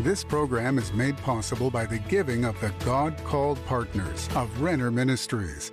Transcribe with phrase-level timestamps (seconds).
[0.00, 4.90] This program is made possible by the giving of the God called partners of Renner
[4.90, 5.70] Ministries.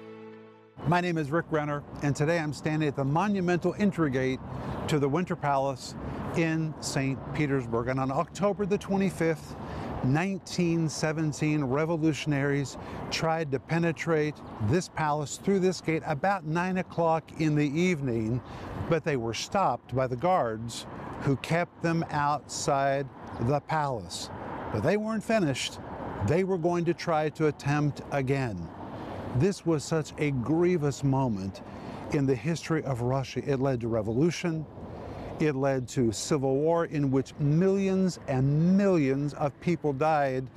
[0.87, 4.41] My name is Rick Renner, and today I'm standing at the monumental entry gate
[4.89, 5.95] to the Winter Palace
[6.35, 7.17] in St.
[7.33, 7.87] Petersburg.
[7.87, 9.55] And on October the 25th,
[10.03, 12.77] 1917, revolutionaries
[13.11, 18.41] tried to penetrate this palace through this gate about 9 o'clock in the evening,
[18.89, 20.87] but they were stopped by the guards
[21.21, 23.07] who kept them outside
[23.41, 24.29] the palace.
[24.71, 25.79] But they weren't finished.
[26.27, 28.67] They were going to try to attempt again.
[29.35, 31.61] This was such a grievous moment
[32.11, 33.41] in the history of Russia.
[33.45, 34.65] It led to revolution.
[35.39, 40.47] It led to civil war in which millions and millions of people died.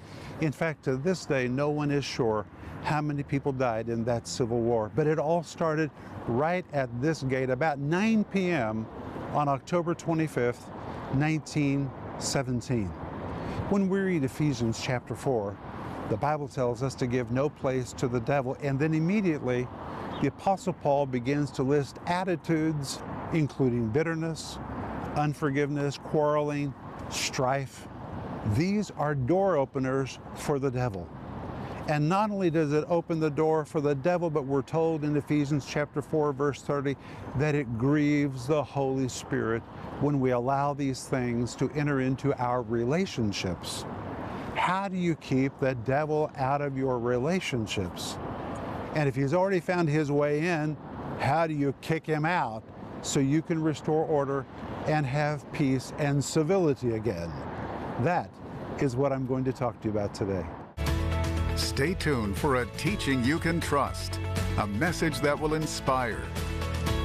[0.41, 2.47] In fact, to this day, no one is sure
[2.83, 4.91] how many people died in that civil war.
[4.97, 5.91] But it all started
[6.27, 8.87] right at this gate about 9 p.m.
[9.33, 10.71] on October 25th,
[12.13, 12.87] 1917.
[13.71, 15.57] When we read Ephesians chapter 4,
[16.11, 19.67] the Bible tells us to give no place to the devil, and then immediately
[20.21, 23.01] the Apostle Paul begins to list attitudes,
[23.33, 24.59] including bitterness,
[25.17, 26.75] unforgiveness, quarreling,
[27.11, 27.89] strife.
[28.55, 31.09] These are door openers for the devil.
[31.89, 35.17] And not only does it open the door for the devil, but we're told in
[35.17, 36.97] Ephesians chapter 4, verse 30,
[37.39, 39.63] that it grieves the Holy Spirit
[40.01, 43.85] when we allow these things to enter into our relationships.
[44.55, 48.17] How do you keep the devil out of your relationships?
[48.95, 50.77] And if he's already found his way in,
[51.19, 52.63] how do you kick him out
[53.03, 54.45] so you can restore order
[54.87, 57.33] and have peace and civility again?
[58.01, 58.31] That
[58.81, 60.45] is what I'm going to talk to you about today.
[61.57, 64.19] Stay tuned for a teaching you can trust,
[64.59, 66.23] a message that will inspire,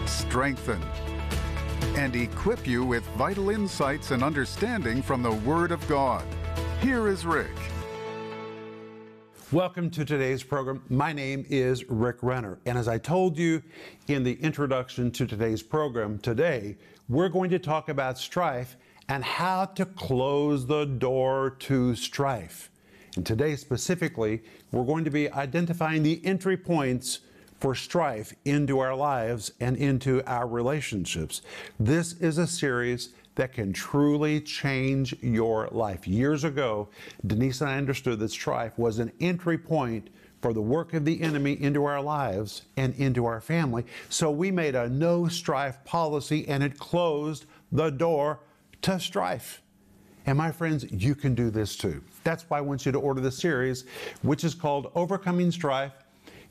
[0.05, 0.81] strengthen,
[1.97, 6.23] and equip you with vital insights and understanding from the Word of God.
[6.79, 7.49] Here is Rick.
[9.51, 10.83] Welcome to today's program.
[10.89, 12.59] My name is Rick Renner.
[12.67, 13.63] And as I told you
[14.09, 16.77] in the introduction to today's program, today
[17.09, 18.77] we're going to talk about strife
[19.09, 22.69] and how to close the door to strife.
[23.15, 27.21] And today, specifically, we're going to be identifying the entry points
[27.59, 31.41] for strife into our lives and into our relationships.
[31.79, 36.07] This is a series that can truly change your life.
[36.07, 36.89] Years ago,
[37.25, 40.09] Denise and I understood that strife was an entry point
[40.41, 43.85] for the work of the enemy into our lives and into our family.
[44.09, 48.39] So we made a no strife policy and it closed the door
[48.83, 49.61] to strife.
[50.25, 52.03] And my friends, you can do this too.
[52.23, 53.85] That's why I want you to order the series,
[54.21, 55.93] which is called Overcoming Strife.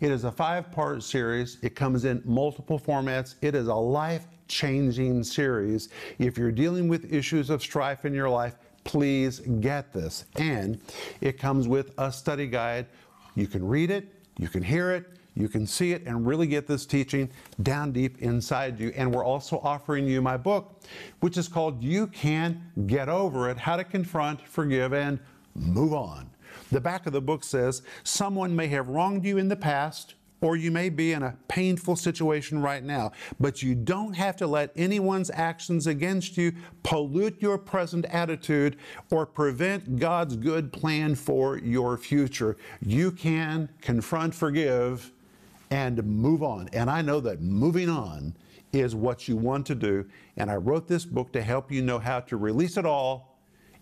[0.01, 1.59] It is a five part series.
[1.63, 3.37] It comes in multiple formats.
[3.41, 5.89] It is a life changing series.
[6.19, 10.27] If you're dealing with issues of strife in your life, please get this.
[10.37, 10.81] And
[11.21, 12.87] it comes with a study guide.
[13.35, 16.67] You can read it, you can hear it, you can see it and really get
[16.67, 17.29] this teaching
[17.63, 18.93] down deep inside you.
[18.97, 20.81] And we're also offering you my book,
[21.21, 25.19] which is called You Can Get Over It How to Confront, Forgive, and
[25.55, 26.31] Move On.
[26.71, 30.57] The back of the book says someone may have wronged you in the past, or
[30.57, 34.71] you may be in a painful situation right now, but you don't have to let
[34.77, 38.77] anyone's actions against you pollute your present attitude
[39.11, 42.57] or prevent God's good plan for your future.
[42.83, 45.13] You can confront, forgive,
[45.71, 46.69] and move on.
[46.73, 48.37] And I know that moving on
[48.73, 50.05] is what you want to do.
[50.37, 53.39] And I wrote this book to help you know how to release it all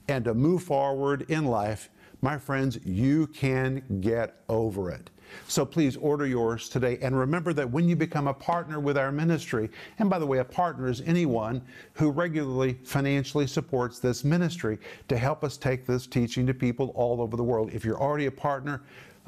[0.09, 1.91] and to move forward in life.
[2.25, 5.11] My friends, you can get over it.
[5.47, 6.97] So please order yours today.
[7.03, 9.69] And remember that when you become a partner with our ministry,
[9.99, 11.61] and by the way, a partner is anyone
[11.93, 17.21] who regularly financially supports this ministry to help us take this teaching to people all
[17.21, 17.69] over the world.
[17.75, 18.81] If you're already a partner,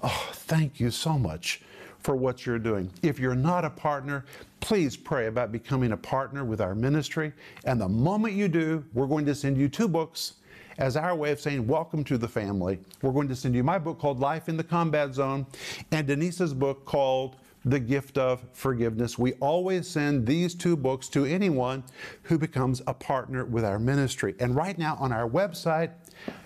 [0.03, 1.61] oh, thank you so much
[1.99, 2.91] for what you're doing.
[3.03, 4.25] If you're not a partner,
[4.61, 7.34] please pray about becoming a partner with our ministry.
[7.67, 10.37] And the moment you do, we're going to send you two books
[10.79, 12.78] as our way of saying, Welcome to the family.
[13.03, 15.47] We're going to send you my book called Life in the Combat Zone
[15.91, 19.19] and Denise's book called The Gift of Forgiveness.
[19.19, 21.84] We always send these two books to anyone
[22.23, 24.34] who becomes a partner with our ministry.
[24.39, 25.93] And right now on our website,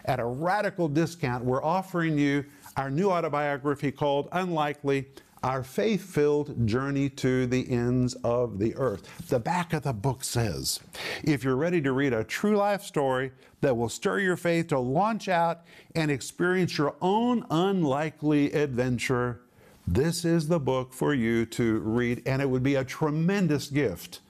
[0.05, 2.45] at a radical discount, we're offering you
[2.77, 5.09] our new autobiography called Unlikely
[5.43, 9.29] our faith filled journey to the ends of the earth.
[9.29, 10.81] The back of the book says
[11.25, 13.33] if you're ready to read a true life story
[13.63, 15.63] that will stir your faith to launch out
[15.95, 19.41] and experience your own unlikely adventure,
[19.87, 24.21] this is the book for you to read, and it would be a tremendous gift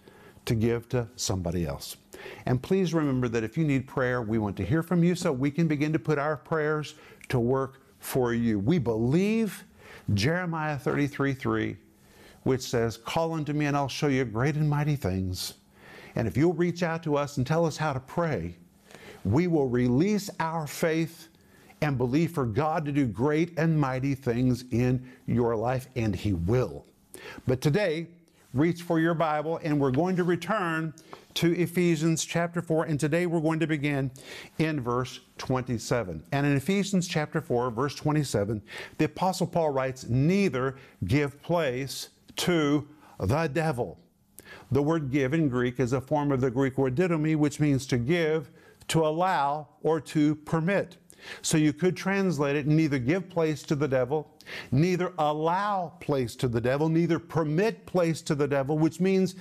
[0.46, 1.96] to give to somebody else.
[2.46, 5.32] And please remember that if you need prayer, we want to hear from you so
[5.32, 6.94] we can begin to put our prayers
[7.28, 8.58] to work for you.
[8.58, 9.64] We believe
[10.14, 11.76] Jeremiah 33 3,
[12.42, 15.54] which says, Call unto me and I'll show you great and mighty things.
[16.16, 18.56] And if you'll reach out to us and tell us how to pray,
[19.24, 21.28] we will release our faith
[21.82, 26.32] and believe for God to do great and mighty things in your life, and He
[26.32, 26.84] will.
[27.46, 28.08] But today,
[28.52, 30.92] reach for your Bible, and we're going to return
[31.34, 34.10] to Ephesians chapter 4, and today we're going to begin
[34.58, 36.22] in verse 27.
[36.32, 38.60] And in Ephesians chapter 4, verse 27,
[38.98, 42.88] the Apostle Paul writes, Neither give place to
[43.20, 43.98] the devil.
[44.72, 47.86] The word give in Greek is a form of the Greek word didomi, which means
[47.86, 48.50] to give,
[48.88, 50.96] to allow, or to permit.
[51.42, 54.30] So you could translate it neither give place to the devil,
[54.70, 59.34] neither allow place to the devil, neither permit place to the devil, which means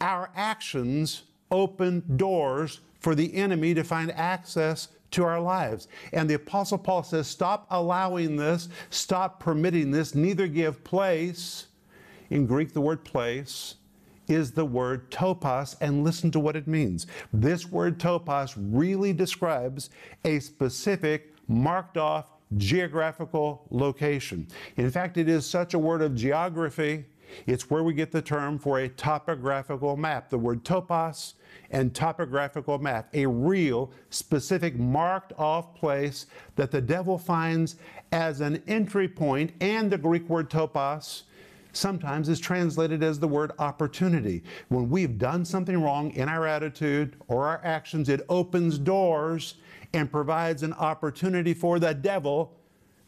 [0.00, 5.88] our actions open doors for the enemy to find access to our lives.
[6.12, 11.66] And the Apostle Paul says, stop allowing this, stop permitting this, neither give place.
[12.30, 13.76] In Greek, the word place
[14.28, 17.06] is the word topos, and listen to what it means.
[17.32, 19.90] This word topos really describes
[20.24, 24.46] a specific marked off geographical location.
[24.76, 27.04] In fact, it is such a word of geography,
[27.46, 30.30] it's where we get the term for a topographical map.
[30.30, 31.34] The word topos
[31.70, 37.76] and topographical map, a real, specific, marked off place that the devil finds
[38.12, 41.22] as an entry point, and the Greek word topos
[41.76, 44.42] sometimes is translated as the word opportunity.
[44.68, 49.54] When we've done something wrong in our attitude or our actions, it opens doors
[49.92, 52.52] and provides an opportunity for the devil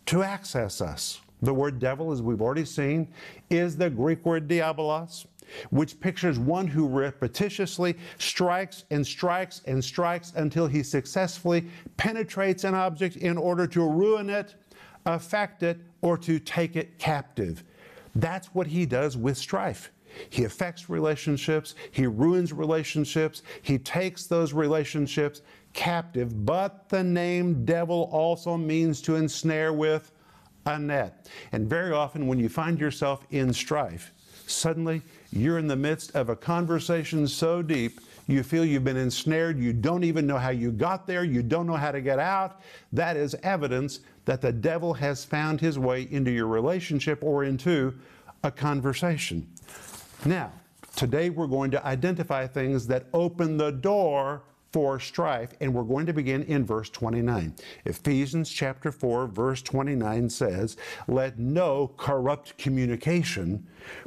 [0.06, 1.20] to access us.
[1.42, 3.08] The word devil, as we've already seen,
[3.50, 5.26] is the Greek word diabolos,
[5.70, 11.66] which pictures one who repetitiously strikes and strikes and strikes until he successfully
[11.96, 14.56] penetrates an object in order to ruin it,
[15.06, 17.62] affect it, or to take it captive.
[18.14, 19.90] That's what he does with strife.
[20.30, 25.42] He affects relationships, he ruins relationships, he takes those relationships
[25.74, 26.46] captive.
[26.46, 30.10] But the name devil also means to ensnare with
[30.66, 31.28] a net.
[31.52, 34.12] And very often, when you find yourself in strife,
[34.46, 39.58] suddenly you're in the midst of a conversation so deep you feel you've been ensnared,
[39.58, 42.60] you don't even know how you got there, you don't know how to get out.
[42.92, 47.98] That is evidence that the devil has found his way into your relationship or into
[48.44, 49.48] a conversation.
[50.26, 50.52] Now,
[50.94, 54.42] today we're going to identify things that open the door
[54.72, 57.54] for strife, and we're going to begin in verse 29.
[57.86, 60.76] Ephesians chapter 4, verse 29 says,
[61.06, 63.66] Let no corrupt communication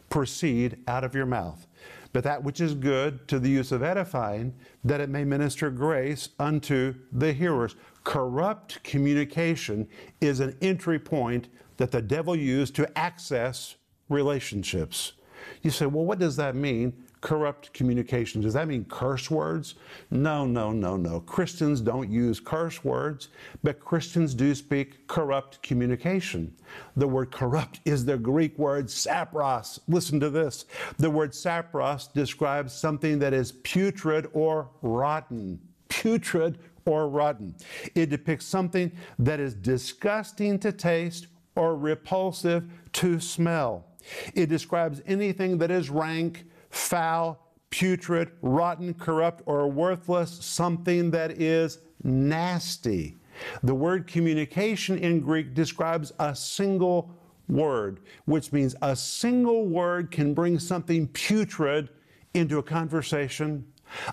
[0.09, 1.65] proceed out of your mouth,
[2.13, 4.53] but that which is good to the use of edifying,
[4.83, 7.75] that it may minister grace unto the hearers.
[8.03, 9.87] Corrupt communication
[10.19, 11.47] is an entry point
[11.77, 13.75] that the devil used to access
[14.09, 15.13] relationships.
[15.61, 16.93] You say, well, what does that mean?
[17.21, 18.41] Corrupt communication.
[18.41, 19.75] Does that mean curse words?
[20.09, 21.19] No, no, no, no.
[21.19, 23.29] Christians don't use curse words,
[23.61, 26.53] but Christians do speak corrupt communication.
[26.95, 29.79] The word corrupt is the Greek word sapros.
[29.87, 30.65] Listen to this.
[30.97, 35.59] The word sapros describes something that is putrid or rotten.
[35.89, 37.55] Putrid or rotten.
[37.93, 43.85] It depicts something that is disgusting to taste or repulsive to smell.
[44.33, 51.79] It describes anything that is rank, foul, putrid, rotten, corrupt, or worthless, something that is
[52.03, 53.17] nasty.
[53.63, 57.11] The word communication in Greek describes a single
[57.47, 61.89] word, which means a single word can bring something putrid
[62.33, 63.65] into a conversation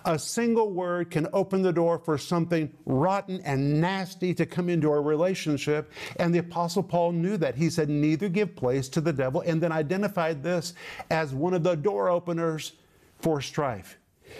[0.05, 4.89] a single word can open the door for something rotten and nasty to come into
[4.89, 5.91] a relationship.
[6.17, 7.55] And the Apostle Paul knew that.
[7.55, 10.73] He said, Neither give place to the devil, and then identified this
[11.09, 12.73] as one of the door openers
[13.19, 13.97] for strife.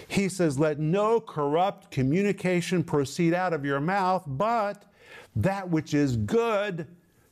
[0.08, 4.84] He says, Let no corrupt communication proceed out of your mouth, but
[5.36, 6.88] that which is good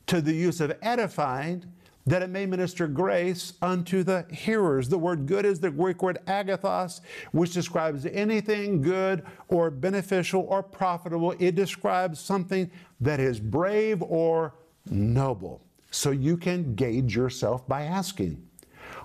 [0.06, 1.64] to the use of edifying
[2.08, 4.88] that it may minister grace unto the hearers.
[4.88, 7.00] The word good is the Greek word agathos,
[7.32, 11.34] which describes anything good or beneficial or profitable.
[11.38, 14.54] It describes something that is brave or
[14.86, 15.60] noble.
[15.90, 18.42] So you can gauge yourself by asking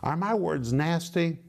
[0.02, 1.40] Are my words nasty?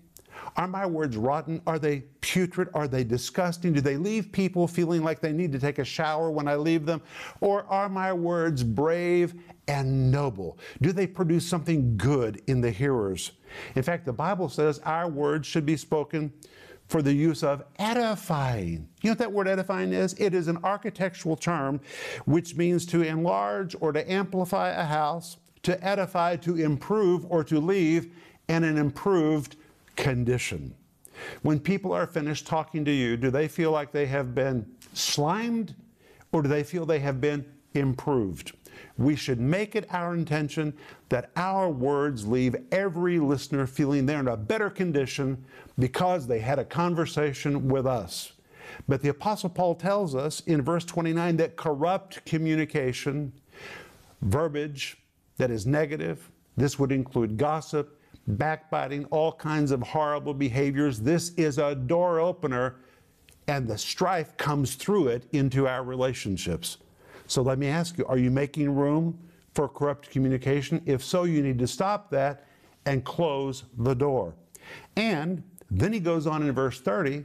[0.57, 1.61] Are my words rotten?
[1.67, 2.69] Are they putrid?
[2.75, 3.73] Are they disgusting?
[3.73, 6.87] Do they leave people feeling like they need to take a shower when I leave
[6.87, 7.03] them?
[7.41, 9.35] Or are my words brave
[9.69, 10.59] and noble?
[10.81, 13.33] Do they produce something good in the hearers?
[13.75, 16.33] In fact, the Bible says our words should be spoken
[16.89, 18.89] for the use of edifying.
[19.03, 20.15] You know what that word edifying is?
[20.15, 21.81] It is an architectural term
[22.27, 27.59] which means to enlarge or to amplify a house, to edify, to improve, or to
[27.59, 28.13] leave
[28.49, 29.57] in an improved
[29.97, 30.75] condition.
[31.43, 35.75] When people are finished talking to you, do they feel like they have been slimed
[36.33, 38.53] or do they feel they have been improved?
[38.99, 40.75] We should make it our intention
[41.09, 45.45] that our words leave every listener feeling they're in a better condition
[45.79, 48.33] because they had a conversation with us.
[48.89, 53.33] But the Apostle Paul tells us in verse 29 that corrupt communication,
[54.23, 54.97] verbiage
[55.37, 61.01] that is negative, this would include gossip, backbiting, all kinds of horrible behaviors.
[61.01, 62.77] This is a door opener,
[63.49, 66.79] and the strife comes through it into our relationships.
[67.27, 69.19] So let me ask you are you making room
[69.55, 70.83] for corrupt communication?
[70.87, 72.47] If so, you need to stop that
[72.87, 74.35] and close the door.
[74.97, 77.25] And then he goes on in verse 30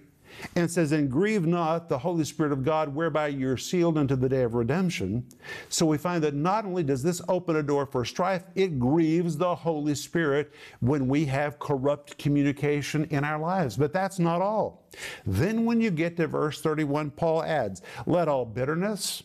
[0.56, 4.30] and says, And grieve not the Holy Spirit of God, whereby you're sealed unto the
[4.30, 5.26] day of redemption.
[5.70, 9.38] So we find that not only does this open a door for strife, it grieves
[9.38, 13.78] the Holy Spirit when we have corrupt communication in our lives.
[13.78, 14.88] But that's not all.
[15.26, 19.24] Then when you get to verse 31, Paul adds, Let all bitterness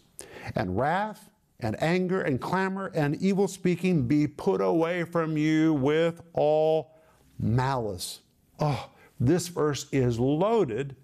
[0.54, 6.20] and wrath and anger and clamor and evil speaking be put away from you with
[6.32, 6.94] all
[7.38, 8.20] malice.
[8.60, 10.96] Oh, this verse is loaded.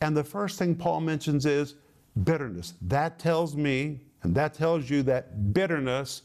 [0.00, 1.74] And the first thing Paul mentions is
[2.24, 2.74] bitterness.
[2.82, 6.22] That tells me, and that tells you that bitterness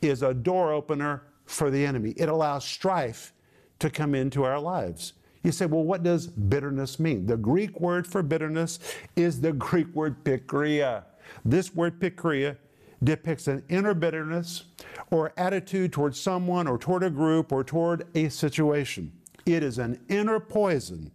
[0.00, 2.14] is a door opener for the enemy.
[2.16, 3.32] It allows strife
[3.78, 5.14] to come into our lives.
[5.42, 7.26] You say, well, what does bitterness mean?
[7.26, 8.78] The Greek word for bitterness
[9.16, 11.04] is the Greek word pikria.
[11.44, 12.56] This word pikria
[13.02, 14.64] depicts an inner bitterness
[15.10, 19.12] or attitude towards someone or toward a group or toward a situation.
[19.44, 21.10] It is an inner poison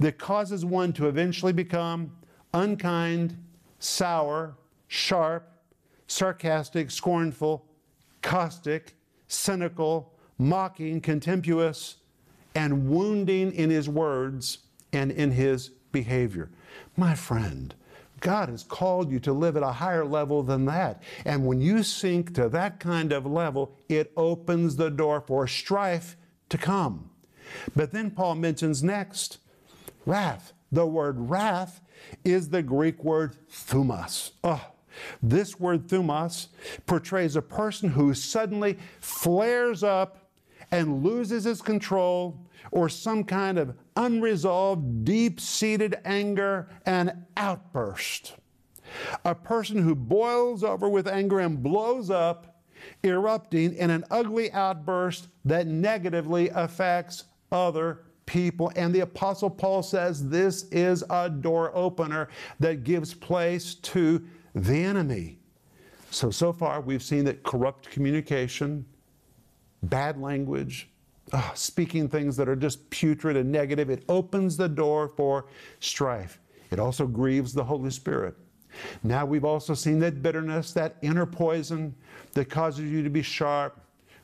[0.00, 2.12] that causes one to eventually become
[2.52, 3.36] unkind,
[3.78, 4.56] sour,
[4.88, 5.48] sharp,
[6.08, 7.64] sarcastic, scornful,
[8.22, 8.96] caustic,
[9.28, 11.96] cynical, mocking, contemptuous,
[12.54, 14.58] and wounding in his words
[14.92, 16.50] and in his behavior.
[16.96, 17.74] My friend,
[18.20, 21.02] God has called you to live at a higher level than that.
[21.24, 26.16] And when you sink to that kind of level, it opens the door for strife
[26.50, 27.10] to come.
[27.74, 29.38] But then Paul mentions next
[30.06, 30.52] wrath.
[30.70, 31.80] The word wrath
[32.24, 34.30] is the Greek word thumos.
[34.44, 34.64] Oh,
[35.22, 36.48] this word thumos
[36.86, 40.29] portrays a person who suddenly flares up
[40.72, 42.38] and loses his control
[42.70, 48.34] or some kind of unresolved, deep seated anger and outburst.
[49.24, 52.62] A person who boils over with anger and blows up,
[53.04, 58.72] erupting in an ugly outburst that negatively affects other people.
[58.76, 64.24] And the Apostle Paul says this is a door opener that gives place to
[64.54, 65.38] the enemy.
[66.10, 68.84] So, so far, we've seen that corrupt communication,
[69.82, 70.88] bad language,
[71.32, 75.46] oh, speaking things that are just putrid and negative, it opens the door for
[75.78, 76.40] strife.
[76.70, 78.36] It also grieves the Holy Spirit.
[79.02, 81.94] Now we've also seen that bitterness, that inner poison
[82.32, 83.80] that causes you to be sharp,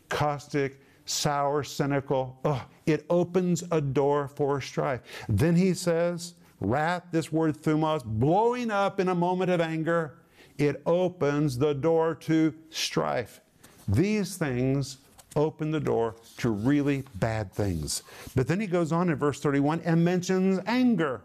[0.08, 2.38] caustic, sour, cynical.
[2.86, 5.00] It opens a door for strife.
[5.28, 10.18] Then he says, wrath, this word thumos, blowing up in a moment of anger,
[10.58, 13.40] it opens the door to strife.
[13.88, 14.98] These things
[15.36, 18.02] open the door to really bad things.
[18.34, 21.22] But then he goes on in verse 31 and mentions anger.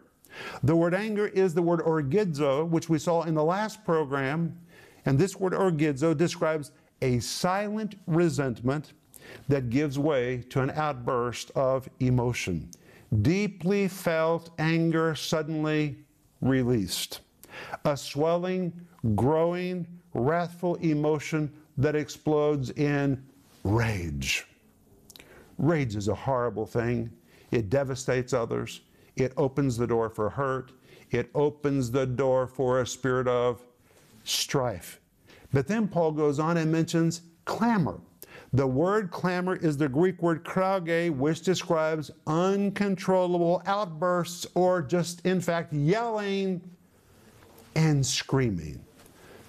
[0.63, 4.57] The word anger is the word orgidzo, which we saw in the last program.
[5.05, 8.93] And this word orgidzo describes a silent resentment
[9.47, 12.69] that gives way to an outburst of emotion.
[13.21, 15.97] Deeply felt anger suddenly
[16.41, 17.21] released.
[17.85, 18.73] A swelling,
[19.15, 23.21] growing, wrathful emotion that explodes in
[23.63, 24.45] rage.
[25.57, 27.11] Rage is a horrible thing.
[27.51, 28.81] It devastates others.
[29.15, 30.71] It opens the door for hurt.
[31.11, 33.61] It opens the door for a spirit of
[34.23, 34.99] strife.
[35.53, 37.99] But then Paul goes on and mentions clamor.
[38.53, 45.39] The word clamor is the Greek word krauge, which describes uncontrollable outbursts or just, in
[45.39, 46.61] fact, yelling
[47.75, 48.83] and screaming.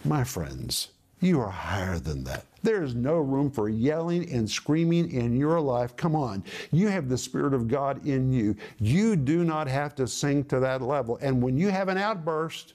[0.04, 0.88] My friends,
[1.20, 2.44] you are higher than that.
[2.62, 5.96] There is no room for yelling and screaming in your life.
[5.96, 6.44] Come on.
[6.70, 8.54] You have the Spirit of God in you.
[8.78, 11.18] You do not have to sink to that level.
[11.20, 12.74] And when you have an outburst,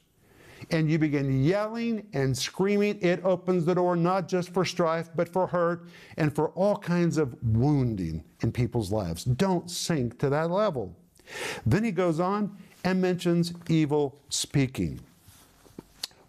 [0.72, 5.30] and you begin yelling and screaming, it opens the door not just for strife, but
[5.30, 5.86] for hurt
[6.18, 9.24] and for all kinds of wounding in people's lives.
[9.24, 10.96] Don't sink to that level.
[11.66, 15.00] Then he goes on and mentions evil speaking.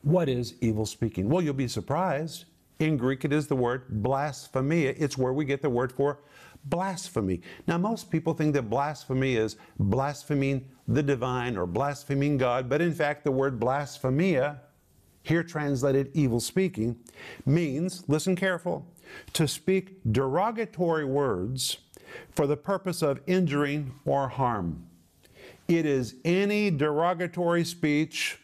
[0.02, 1.28] What is evil speaking?
[1.28, 2.44] Well, you'll be surprised.
[2.78, 4.94] In Greek, it is the word blasphemia.
[4.96, 6.20] It's where we get the word for
[6.64, 7.40] blasphemy.
[7.66, 12.94] Now, most people think that blasphemy is blaspheming the divine or blaspheming God, but in
[12.94, 14.60] fact, the word blasphemia,
[15.22, 16.96] here translated evil speaking,
[17.44, 18.86] means, listen careful,
[19.32, 21.78] to speak derogatory words
[22.30, 24.86] for the purpose of injuring or harm.
[25.66, 28.38] It is any derogatory speech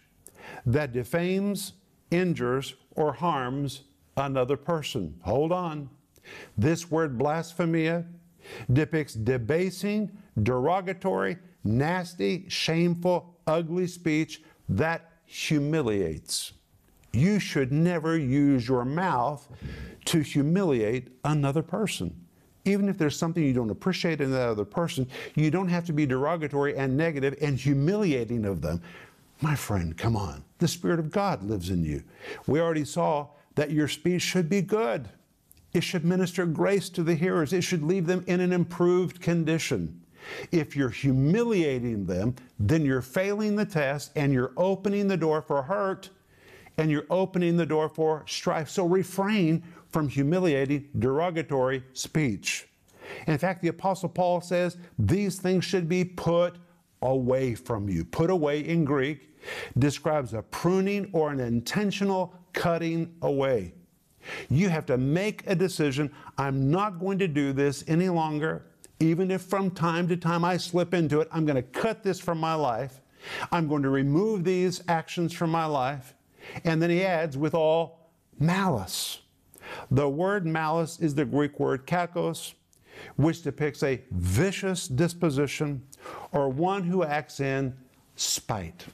[0.67, 1.75] that defames,
[2.11, 3.83] injures, or harms
[4.17, 5.15] another person.
[5.23, 5.89] Hold on.
[6.57, 8.05] This word blasphemia
[8.73, 10.11] depicts debasing,
[10.43, 16.53] derogatory, nasty, shameful, ugly speech that humiliates.
[17.13, 19.49] You should never use your mouth
[20.07, 22.15] to humiliate another person.
[22.65, 25.93] Even if there's something you don't appreciate in that other person, you don't have to
[25.93, 28.83] be derogatory and negative and humiliating of them.
[29.43, 30.45] My friend, come on.
[30.59, 32.03] The Spirit of God lives in you.
[32.47, 35.09] We already saw that your speech should be good.
[35.73, 37.53] It should minister grace to the hearers.
[37.53, 40.01] It should leave them in an improved condition.
[40.53, 45.63] If you're humiliating them, then you're failing the test and you're opening the door for
[45.63, 46.11] hurt
[46.79, 48.69] and you're opening the door for strife.
[48.69, 52.69] So refrain from humiliating, derogatory speech.
[53.27, 56.57] In fact, the Apostle Paul says these things should be put
[57.03, 58.05] away from you.
[58.05, 59.31] Put away in Greek
[59.79, 63.75] describes a pruning or an intentional cutting away.
[64.49, 66.11] You have to make a decision.
[66.39, 68.65] I'm not going to do this any longer.
[69.01, 72.19] Even if from time to time I slip into it, I'm going to cut this
[72.19, 73.03] from my life.
[73.53, 76.15] I'm going to remove these actions from my life.
[76.65, 79.21] And then he adds, with all malice.
[79.91, 82.55] The word malice is the Greek word kakos,
[83.17, 85.83] which depicts a vicious disposition
[86.33, 87.75] or one who acts in
[88.17, 88.87] spite.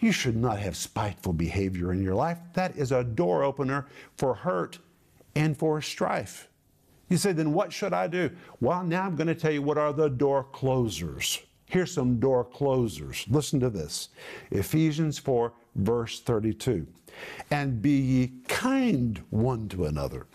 [0.00, 2.38] You should not have spiteful behavior in your life.
[2.54, 4.78] That is a door opener for hurt
[5.34, 6.48] and for strife.
[7.08, 8.30] You say, then what should I do?
[8.60, 11.40] Well, now I'm going to tell you what are the door closers.
[11.66, 13.26] Here's some door closers.
[13.28, 14.08] Listen to this
[14.50, 16.86] Ephesians 4, verse 32.
[17.50, 20.26] And be ye kind one to another,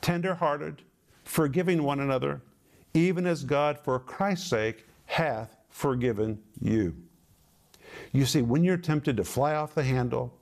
[0.00, 0.82] tender hearted,
[1.24, 2.40] forgiving one another,
[2.94, 6.94] even as God for Christ's sake hath forgiven you.
[8.12, 10.32] You see, when you're tempted to fly off the handle,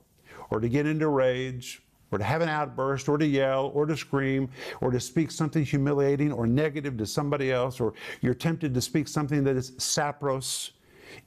[0.49, 3.97] or to get into rage, or to have an outburst, or to yell, or to
[3.97, 4.49] scream,
[4.81, 9.07] or to speak something humiliating or negative to somebody else, or you're tempted to speak
[9.07, 10.71] something that is sapros,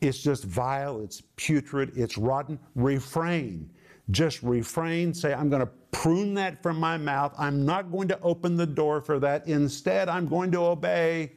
[0.00, 3.70] it's just vile, it's putrid, it's rotten, refrain.
[4.10, 7.34] Just refrain, say, I'm going to prune that from my mouth.
[7.36, 9.46] I'm not going to open the door for that.
[9.48, 11.32] Instead, I'm going to obey.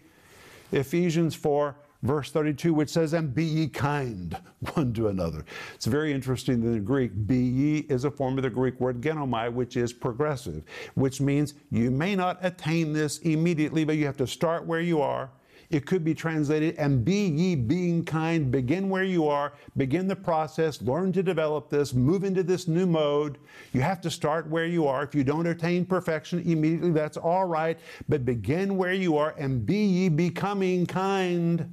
[0.72, 4.38] Ephesians 4 verse 32, which says, And be ye kind
[4.74, 5.46] one to another.
[5.76, 7.12] It's very interesting in the Greek.
[7.28, 10.64] Be ye is a form of the Greek word genomai, which is progressive,
[10.96, 15.02] which means you may not attain this immediately, but you have to start where you
[15.02, 15.30] are
[15.70, 18.50] it could be translated, and be ye being kind.
[18.50, 22.88] Begin where you are, begin the process, learn to develop this, move into this new
[22.88, 23.38] mode.
[23.74, 25.04] You have to start where you are.
[25.04, 29.64] If you don't attain perfection immediately, that's all right, but begin where you are and
[29.64, 31.70] be ye becoming kind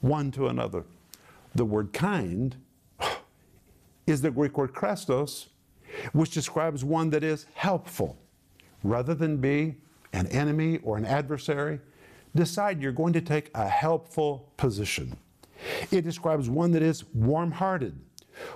[0.00, 0.84] one to another.
[1.54, 2.56] The word kind
[4.06, 5.46] is the Greek word krestos,
[6.12, 8.18] which describes one that is helpful.
[8.82, 9.76] Rather than be
[10.12, 11.80] an enemy or an adversary,
[12.34, 15.16] decide you're going to take a helpful position.
[15.90, 17.98] It describes one that is warm hearted,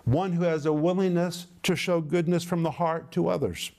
[0.05, 3.73] one who has a willingness to show goodness from the heart to others.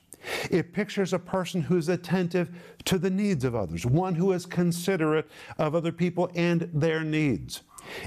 [0.50, 2.50] It pictures a person who's attentive
[2.86, 7.64] to the needs of others, one who is considerate of other people and their needs.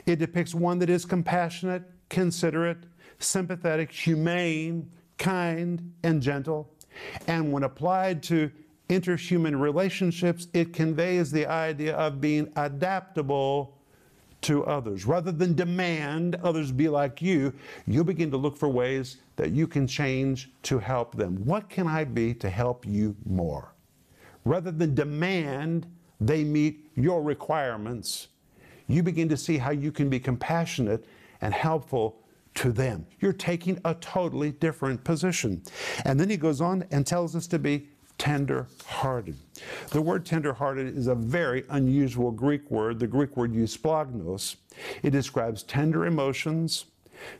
[0.07, 2.79] It depicts one that is compassionate, considerate,
[3.19, 6.71] sympathetic, humane, kind, and gentle.
[7.27, 8.51] And when applied to
[8.89, 13.74] interhuman relationships, it conveys the idea of being adaptable
[14.45, 15.07] to others.
[15.07, 17.53] Rather than demand others be like you,
[17.87, 21.37] you begin to look for ways that you can change to help them.
[21.45, 23.73] What can I be to help you more?
[24.45, 25.87] Rather than demand
[26.21, 28.29] they meet your requirements,
[28.87, 31.07] you begin to see how you can be compassionate
[31.41, 32.21] and helpful
[32.55, 33.07] to them.
[33.21, 35.63] You're taking a totally different position.
[36.05, 39.37] And then he goes on and tells us to be tender hearted.
[39.91, 44.57] The word tender hearted is a very unusual Greek word, the Greek word eusplagnos.
[45.03, 46.87] It describes tender emotions,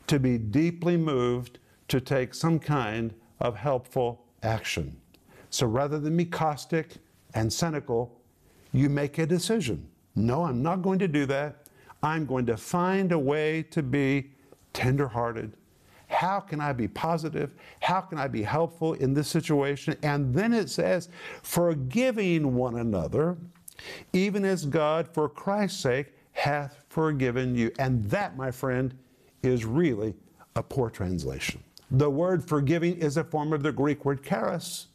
[0.07, 4.95] to be deeply moved, to take some kind of helpful action.
[5.49, 6.95] So rather than be caustic
[7.33, 8.19] and cynical,
[8.73, 9.87] you make a decision.
[10.15, 11.67] No, I'm not going to do that.
[12.01, 14.31] I'm going to find a way to be
[14.73, 15.53] tenderhearted.
[16.07, 17.51] How can I be positive?
[17.81, 19.95] How can I be helpful in this situation?
[20.03, 21.09] And then it says,
[21.41, 23.37] forgiving one another,
[24.13, 27.71] even as God, for Christ's sake, hath forgiven you.
[27.79, 28.93] And that, my friend,
[29.41, 30.13] is really
[30.55, 31.63] a poor translation.
[31.91, 34.87] The word forgiving is a form of the Greek word charis.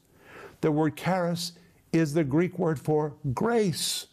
[0.61, 1.53] The word charis
[1.93, 4.07] is the Greek word for grace.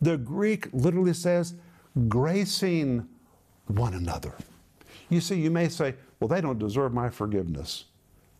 [0.00, 1.54] The Greek literally says
[2.08, 3.08] gracing
[3.66, 4.34] one another.
[5.10, 7.84] You see, you may say, well, they don't deserve my forgiveness.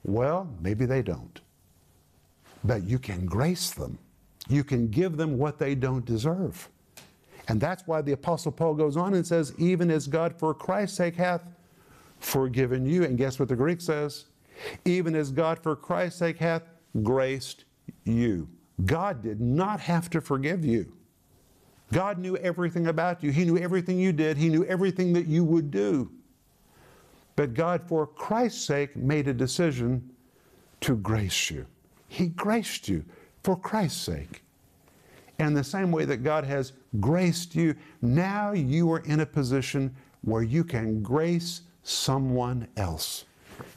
[0.05, 1.41] Well, maybe they don't.
[2.65, 3.99] But you can grace them.
[4.49, 6.69] You can give them what they don't deserve.
[7.49, 10.99] And that's why the Apostle Paul goes on and says, even as God for Christ's
[10.99, 11.43] sake hath
[12.19, 13.05] forgiven you.
[13.05, 14.27] And guess what the Greek says?
[14.85, 16.63] Even as God for Christ's sake hath
[17.03, 17.65] graced
[18.05, 18.49] you.
[18.85, 20.93] God did not have to forgive you.
[21.93, 23.31] God knew everything about you.
[23.31, 24.37] He knew everything you did.
[24.37, 26.11] He knew everything that you would do.
[27.39, 30.11] But God, for Christ's sake, made a decision
[30.81, 31.67] to grace you.
[32.09, 33.05] He graced you
[33.45, 34.43] for Christ's sake.
[35.39, 39.95] And the same way that God has graced you, now you are in a position
[40.23, 43.25] where you can grace someone else.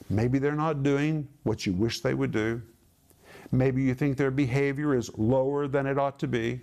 [0.09, 2.63] Maybe they're not doing what you wish they would do.
[3.51, 6.61] Maybe you think their behavior is lower than it ought to be.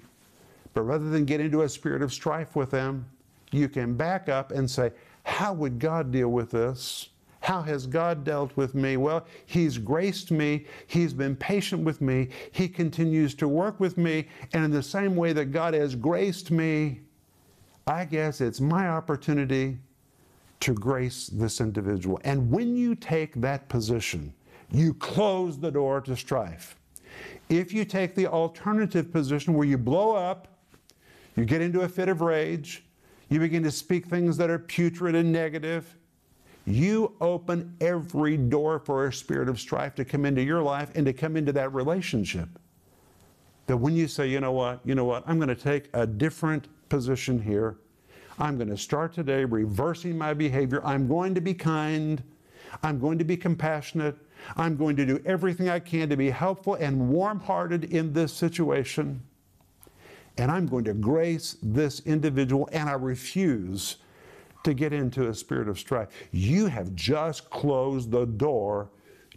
[0.75, 3.09] But rather than get into a spirit of strife with them,
[3.53, 4.91] you can back up and say,
[5.39, 7.11] How would God deal with this?
[7.43, 8.97] How has God dealt with me?
[8.97, 10.67] Well, He's graced me.
[10.89, 12.31] He's been patient with me.
[12.51, 14.27] He continues to work with me.
[14.53, 17.03] And in the same way that God has graced me,
[17.87, 19.79] I guess it's my opportunity
[20.59, 22.21] to grace this individual.
[22.25, 24.35] And when you take that position,
[24.73, 26.75] you close the door to strife.
[27.49, 30.49] If you take the alternative position where you blow up,
[31.37, 32.83] you get into a fit of rage,
[33.29, 35.97] you begin to speak things that are putrid and negative,
[36.67, 41.07] you open every door for a spirit of strife to come into your life and
[41.07, 42.49] to come into that relationship.
[43.67, 46.07] That when you say, you know what, you know what, I'm going to take a
[46.07, 47.79] different position here.
[48.39, 50.81] I'm going to start today reversing my behavior.
[50.85, 52.23] I'm going to be kind.
[52.83, 54.17] I'm going to be compassionate.
[54.57, 58.33] I'm going to do everything I can to be helpful and warm hearted in this
[58.33, 59.23] situation.
[60.39, 63.97] And I'm going to grace this individual, and I refuse
[64.65, 66.09] to get into a spirit of strife.
[66.33, 68.91] You have just closed the door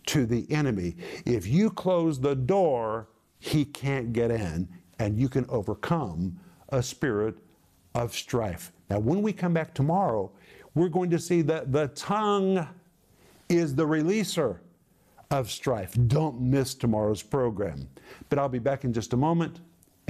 [0.07, 0.95] to the enemy.
[1.25, 3.07] If you close the door,
[3.39, 4.67] he can't get in,
[4.99, 7.35] and you can overcome a spirit
[7.95, 8.71] of strife.
[8.89, 10.31] Now, when we come back tomorrow,
[10.75, 12.67] we're going to see that the tongue
[13.49, 14.59] is the releaser
[15.29, 15.95] of strife.
[16.07, 17.87] Don't miss tomorrow's program.
[18.29, 19.59] But I'll be back in just a moment,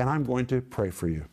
[0.01, 1.25] and I'm going to pray for you.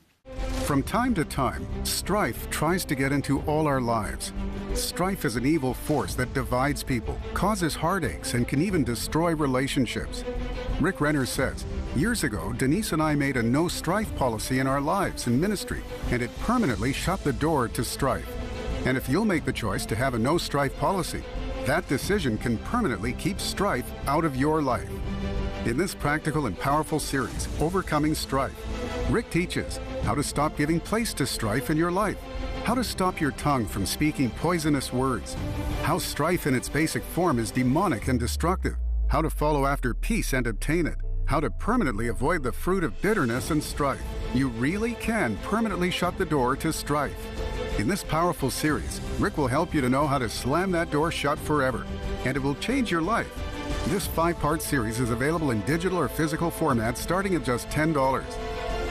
[0.66, 4.34] From time to time, strife tries to get into all our lives.
[4.74, 10.22] Strife is an evil force that divides people, causes heartaches, and can even destroy relationships.
[10.80, 11.64] Rick Renner says,
[11.96, 15.82] Years ago, Denise and I made a no strife policy in our lives and ministry,
[16.10, 18.28] and it permanently shut the door to strife.
[18.84, 21.22] And if you'll make the choice to have a no strife policy,
[21.64, 24.90] that decision can permanently keep strife out of your life.
[25.68, 28.56] In this practical and powerful series, Overcoming Strife,
[29.10, 32.16] Rick teaches how to stop giving place to strife in your life,
[32.64, 35.36] how to stop your tongue from speaking poisonous words,
[35.82, 38.76] how strife in its basic form is demonic and destructive,
[39.08, 42.98] how to follow after peace and obtain it, how to permanently avoid the fruit of
[43.02, 44.00] bitterness and strife.
[44.32, 47.78] You really can permanently shut the door to strife.
[47.78, 51.12] In this powerful series, Rick will help you to know how to slam that door
[51.12, 51.86] shut forever,
[52.24, 53.30] and it will change your life.
[53.88, 58.22] This five part series is available in digital or physical format starting at just $10.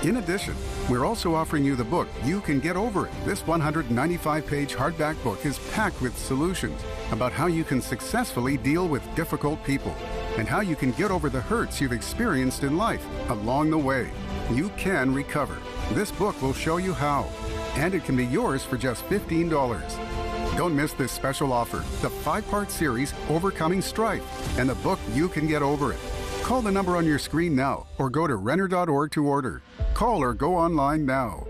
[0.04, 0.56] In addition,
[0.90, 3.14] we're also offering you the book You Can Get Over It.
[3.24, 6.82] This 195 page hardback book is packed with solutions
[7.12, 9.96] about how you can successfully deal with difficult people
[10.36, 14.10] and how you can get over the hurts you've experienced in life along the way.
[14.52, 15.60] You can recover.
[15.92, 17.30] This book will show you how,
[17.76, 20.27] and it can be yours for just $15.
[20.58, 25.30] Don't miss this special offer the five part series Overcoming Strife and the book You
[25.30, 26.00] Can Get Over It.
[26.42, 29.62] Call the number on your screen now or go to Renner.org to order.
[29.94, 31.46] Call or go online now.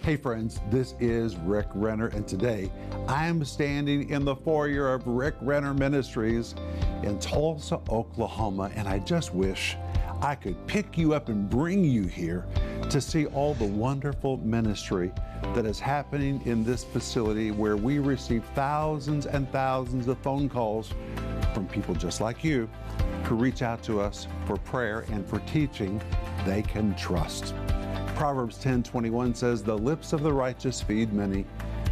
[0.00, 2.72] Hey friends, this is Rick Renner, and today
[3.06, 6.54] I am standing in the foyer of Rick Renner Ministries
[7.02, 9.76] in Tulsa, Oklahoma, and I just wish
[10.22, 12.46] I could pick you up and bring you here
[12.90, 15.10] to see all the wonderful ministry
[15.52, 20.94] that is happening in this facility where we receive thousands and thousands of phone calls
[21.52, 22.70] from people just like you
[23.24, 26.00] who reach out to us for prayer and for teaching
[26.46, 27.52] they can trust.
[28.14, 31.44] Proverbs 10:21 says, "The lips of the righteous feed many."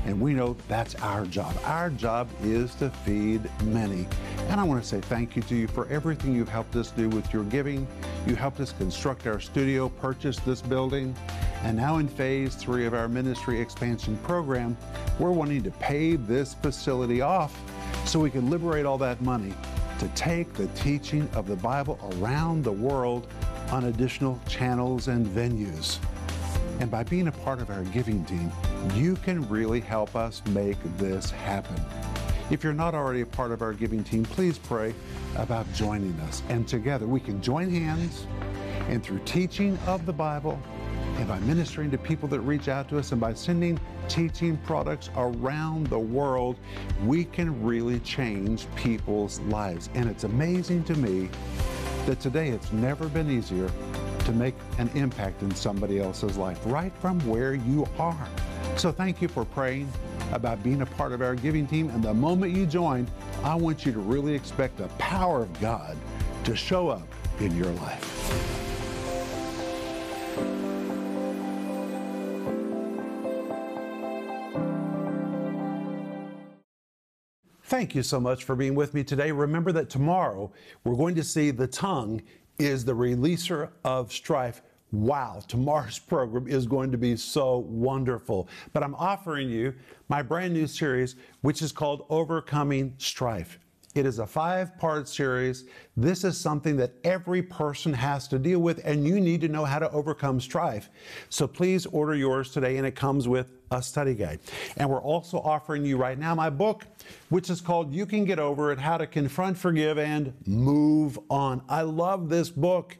[0.06, 1.54] And we know that's our job.
[1.64, 4.06] Our job is to feed many.
[4.48, 7.08] And I want to say thank you to you for everything you've helped us do
[7.08, 7.86] with your giving.
[8.26, 11.14] You helped us construct our studio, purchase this building.
[11.62, 14.76] And now in phase three of our ministry expansion program,
[15.18, 17.58] we're wanting to pay this facility off
[18.04, 19.54] so we can liberate all that money
[19.98, 23.26] to take the teaching of the Bible around the world
[23.70, 25.98] on additional channels and venues.
[26.80, 28.50] And by being a part of our giving team,
[28.94, 31.76] you can really help us make this happen.
[32.50, 34.92] If you're not already a part of our giving team, please pray
[35.36, 36.42] about joining us.
[36.48, 38.26] And together we can join hands
[38.88, 40.60] and through teaching of the Bible
[41.16, 45.10] and by ministering to people that reach out to us and by sending teaching products
[45.16, 46.56] around the world,
[47.04, 49.88] we can really change people's lives.
[49.94, 51.28] And it's amazing to me
[52.06, 53.70] that today it's never been easier
[54.24, 58.28] to make an impact in somebody else's life right from where you are.
[58.76, 59.92] So thank you for praying
[60.32, 61.90] about being a part of our giving team.
[61.90, 63.06] And the moment you join,
[63.42, 65.96] I want you to really expect the power of God
[66.44, 67.06] to show up
[67.40, 68.60] in your life.
[77.64, 79.30] Thank you so much for being with me today.
[79.30, 82.20] Remember that tomorrow we're going to see the tongue
[82.58, 84.60] is the releaser of strife.
[84.92, 88.48] Wow, tomorrow's program is going to be so wonderful.
[88.72, 89.74] But I'm offering you
[90.08, 93.58] my brand new series, which is called Overcoming Strife.
[93.96, 95.64] It is a five part series.
[95.96, 99.64] This is something that every person has to deal with, and you need to know
[99.64, 100.90] how to overcome strife.
[101.28, 104.38] So please order yours today, and it comes with a study guide.
[104.76, 106.86] And we're also offering you right now my book,
[107.30, 111.60] which is called You Can Get Over It How to Confront, Forgive, and Move On.
[111.68, 112.96] I love this book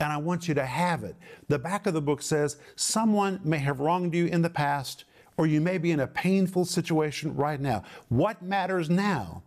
[0.00, 1.16] and I want you to have it.
[1.48, 5.04] The back of the book says someone may have wronged you in the past,
[5.36, 7.82] or you may be in a painful situation right now.
[8.08, 9.42] What matters now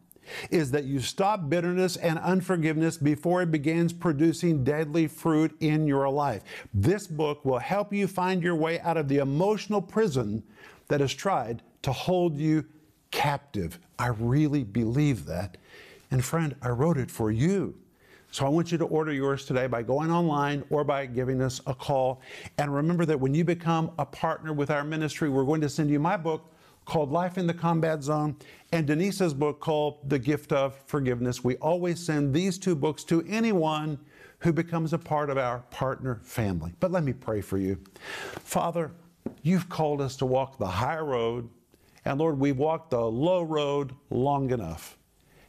[0.51, 6.07] is that you stop bitterness and unforgiveness before it begins producing deadly fruit in your
[6.09, 6.43] life.
[6.73, 10.43] This book will help you find your way out of the emotional prison
[10.87, 12.65] that has tried to hold you
[13.11, 13.79] captive.
[13.97, 15.57] I really believe that.
[16.11, 17.75] And friend, I wrote it for you.
[18.31, 21.61] So I want you to order yours today by going online or by giving us
[21.65, 22.21] a call.
[22.59, 25.89] And remember that when you become a partner with our ministry, we're going to send
[25.89, 26.53] you my book
[26.85, 28.35] called Life in the Combat Zone
[28.71, 31.43] and Denise's book called The Gift of Forgiveness.
[31.43, 33.97] We always send these two books to anyone
[34.39, 36.73] who becomes a part of our partner family.
[36.79, 37.79] But let me pray for you.
[38.43, 38.91] Father,
[39.41, 41.49] you've called us to walk the high road,
[42.05, 44.97] and Lord, we've walked the low road long enough.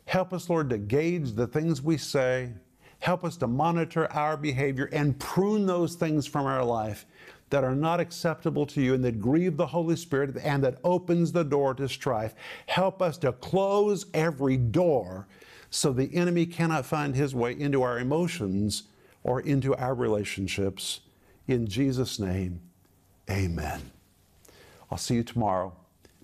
[0.07, 2.53] Help us, Lord, to gauge the things we say.
[3.01, 7.07] Help us to monitor our behavior and prune those things from our life
[7.51, 11.33] that are not acceptable to you and that grieve the Holy Spirit and that opens
[11.33, 12.35] the door to strife.
[12.67, 15.27] Help us to close every door
[15.71, 18.85] so the enemy cannot find his way into our emotions
[19.25, 21.01] or into our relationships.
[21.47, 22.61] In Jesus' name,
[23.29, 23.91] amen.
[24.91, 25.75] I'll see you tomorrow.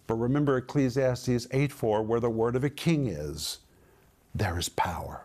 [0.06, 3.58] But remember Ecclesiastes 8 4, where the word of a king is,
[4.34, 5.24] there is power.